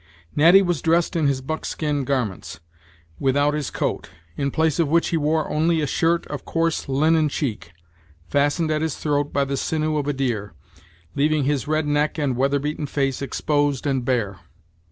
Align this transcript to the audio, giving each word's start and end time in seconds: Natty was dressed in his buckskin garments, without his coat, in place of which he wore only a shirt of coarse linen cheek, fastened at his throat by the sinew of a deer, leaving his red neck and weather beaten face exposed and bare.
Natty 0.35 0.63
was 0.63 0.81
dressed 0.81 1.15
in 1.15 1.27
his 1.27 1.41
buckskin 1.41 2.05
garments, 2.05 2.59
without 3.19 3.53
his 3.53 3.69
coat, 3.69 4.09
in 4.35 4.49
place 4.49 4.79
of 4.79 4.87
which 4.87 5.09
he 5.09 5.15
wore 5.17 5.47
only 5.47 5.79
a 5.79 5.85
shirt 5.85 6.25
of 6.25 6.43
coarse 6.43 6.89
linen 6.89 7.29
cheek, 7.29 7.71
fastened 8.27 8.71
at 8.71 8.81
his 8.81 8.97
throat 8.97 9.31
by 9.31 9.45
the 9.45 9.55
sinew 9.55 9.97
of 9.97 10.07
a 10.07 10.13
deer, 10.13 10.55
leaving 11.13 11.43
his 11.43 11.67
red 11.67 11.85
neck 11.85 12.17
and 12.17 12.35
weather 12.35 12.57
beaten 12.57 12.87
face 12.87 13.21
exposed 13.21 13.85
and 13.85 14.03
bare. 14.03 14.39